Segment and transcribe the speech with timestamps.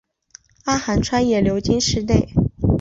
[0.63, 2.29] 阿寒川也流经市内。